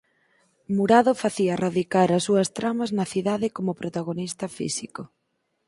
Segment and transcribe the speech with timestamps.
[0.75, 5.01] Murado facía radicar as súas tramas na cidade como protagonista físico.